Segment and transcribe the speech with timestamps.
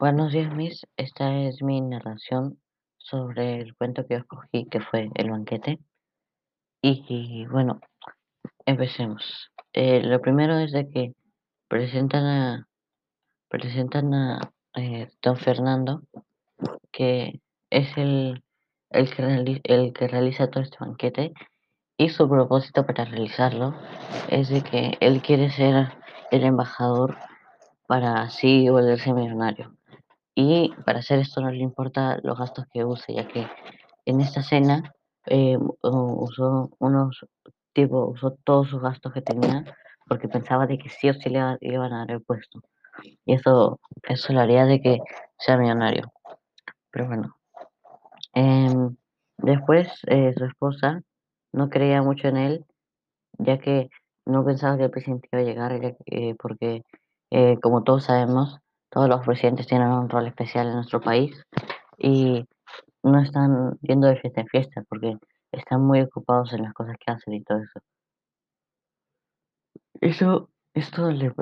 [0.00, 0.86] Buenos días, Miss.
[0.96, 2.58] Esta es mi narración
[2.96, 5.78] sobre el cuento que escogí, que fue El banquete.
[6.80, 7.80] Y, bueno,
[8.64, 9.52] empecemos.
[9.74, 11.12] Eh, lo primero es de que
[11.68, 12.68] presentan a
[13.50, 14.40] presentan a
[14.74, 16.00] eh, Don Fernando,
[16.90, 18.42] que es el,
[18.88, 21.34] el, que el que realiza todo este banquete,
[21.98, 23.74] y su propósito para realizarlo
[24.30, 25.92] es de que él quiere ser
[26.30, 27.18] el embajador
[27.86, 29.76] para así volverse millonario.
[30.42, 33.46] Y para hacer esto no le importa los gastos que use, ya que
[34.06, 34.94] en esta cena
[35.26, 37.26] eh, usó unos
[37.74, 39.64] tipo, usó todos sus gastos que tenía
[40.08, 42.62] porque pensaba de que sí o sí le, iban a dar el puesto.
[43.26, 45.00] Y eso, eso le haría de que
[45.38, 46.10] sea millonario.
[46.90, 47.36] Pero bueno.
[48.32, 48.96] Em,
[49.36, 51.02] después eh, su esposa
[51.52, 52.64] no creía mucho en él,
[53.36, 53.90] ya que
[54.24, 55.96] no pensaba que el presidente iba a llegar,
[56.38, 56.82] porque
[57.30, 58.58] eh, como todos sabemos,
[58.90, 61.34] todos los presidentes tienen un rol especial en nuestro país
[61.98, 62.44] y
[63.02, 65.16] no están yendo de fiesta en fiesta porque
[65.52, 67.80] están muy ocupados en las cosas que hacen y todo eso.
[70.00, 71.32] Eso, esto le,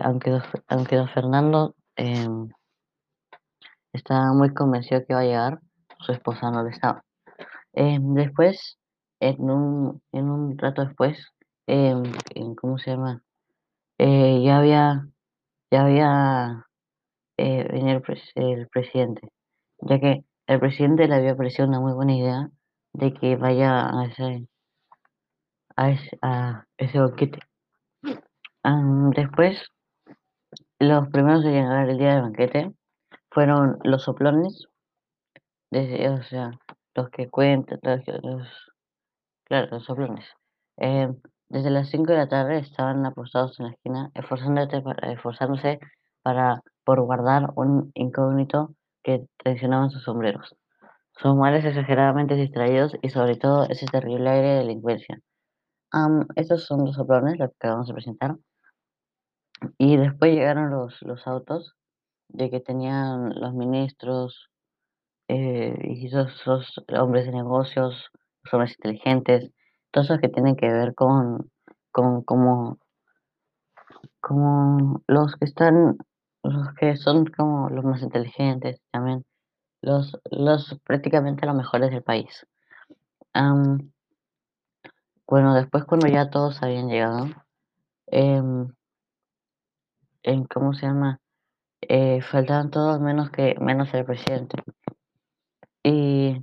[0.00, 2.48] aunque, aunque don Fernando em,
[3.92, 5.60] estaba muy convencido que iba a llegar,
[6.00, 7.04] su esposa no lo estaba.
[7.72, 8.78] Em, después,
[9.20, 11.18] en un, en un rato después,
[11.66, 12.02] em,
[12.56, 13.22] ¿cómo se llama?
[13.98, 15.08] Eh, ya había,
[15.70, 16.66] ya había
[17.36, 18.02] eh, venir
[18.34, 19.28] el, presidente,
[19.80, 22.50] ya que el presidente le había parecido una muy buena idea
[22.94, 24.48] de que vaya a ese,
[25.76, 27.40] a ese, a ese banquete.
[29.14, 29.70] después,
[30.78, 32.72] los primeros en llegar el día del banquete
[33.30, 34.66] fueron los soplones,
[35.70, 36.50] o sea,
[36.94, 38.70] los que cuentan, los,
[39.44, 40.26] claro, los soplones.
[40.78, 41.08] Eh,
[41.48, 45.78] desde las 5 de la tarde estaban apostados en la esquina, esforzándose
[46.22, 50.56] para por guardar un incógnito que tensionaban sus sombreros.
[51.12, 55.20] Sus males exageradamente distraídos y sobre todo ese terrible aire de delincuencia.
[56.36, 58.36] estos son los soplones, los que acabamos de presentar.
[59.78, 61.74] Y después llegaron los, los autos
[62.28, 64.50] de que tenían los ministros
[65.28, 66.42] eh, y esos,
[66.98, 68.10] hombres de negocios,
[68.44, 69.50] los hombres inteligentes,
[69.92, 71.50] esos que tienen que ver con,
[71.90, 72.78] con como,
[74.20, 75.96] como los que están
[76.42, 79.24] los que son como los más inteligentes, también
[79.82, 82.46] los, los prácticamente los mejores del país.
[85.26, 87.26] bueno, después cuando ya todos habían llegado,
[88.06, 88.68] em,
[90.22, 91.20] en cómo se llama,
[91.82, 94.56] eh, faltaban todos menos que menos el presidente.
[95.82, 96.42] Y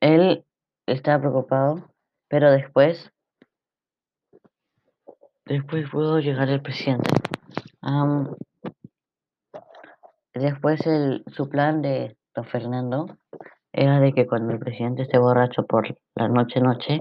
[0.00, 0.44] él
[0.86, 1.90] estaba preocupado,
[2.28, 3.10] pero después,
[5.46, 7.10] después pudo llegar el presidente.
[10.34, 13.18] Después el, su plan de don Fernando
[13.72, 17.00] era de que cuando el presidente esté borracho por la noche noche,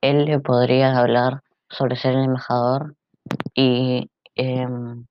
[0.00, 2.94] él le podría hablar sobre ser el embajador
[3.54, 5.06] y, em,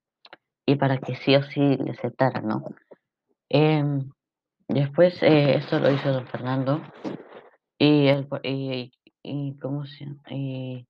[0.65, 2.63] y para que sí o sí le aceptara, ¿no?
[3.49, 4.09] Em,
[4.67, 6.81] después eh, esto lo hizo don Fernando
[7.77, 8.91] y, él, y,
[9.23, 10.87] y, ¿cómo se y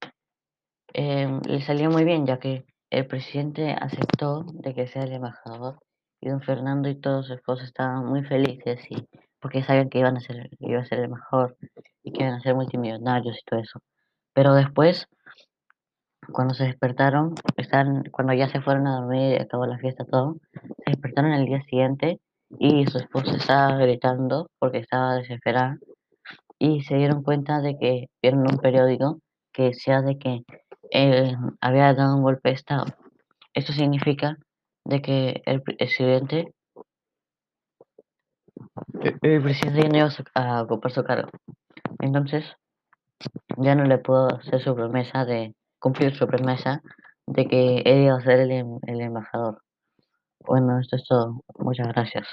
[0.94, 5.80] em, le salió muy bien ya que el presidente aceptó de que sea el embajador
[6.22, 9.08] y don Fernando y todos sus esposos estaban muy felices y
[9.40, 11.56] porque sabían que iban a ser, iba a ser el mejor
[12.04, 13.82] y que iban a ser multimillonarios y todo eso.
[14.34, 15.08] Pero después,
[16.32, 20.38] cuando se despertaron, están, cuando ya se fueron a dormir y acabó la fiesta todo,
[20.54, 22.20] se despertaron el día siguiente
[22.58, 25.78] y su esposa estaba gritando porque estaba desesperada
[26.60, 29.20] y se dieron cuenta de que vieron un periódico
[29.54, 30.44] que decía de que
[30.92, 32.86] él había dado un golpe de estado.
[33.54, 34.38] Esto significa
[34.86, 36.54] de que el presidente
[39.22, 41.30] el presidente ya no iba a ocupar su cargo.
[42.00, 42.46] Entonces,
[43.58, 46.82] ya no le puedo hacer su promesa de cumplir su promesa
[47.26, 49.62] de que él iba a ser el, el embajador.
[50.46, 51.42] Bueno, esto es todo.
[51.58, 52.28] Muchas gracias.